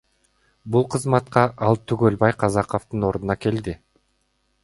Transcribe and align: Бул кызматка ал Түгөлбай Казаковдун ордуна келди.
Бул 0.75 0.87
кызматка 0.95 1.43
ал 1.67 1.77
Түгөлбай 1.91 2.35
Казаковдун 2.45 3.07
ордуна 3.13 3.39
келди. 3.45 3.79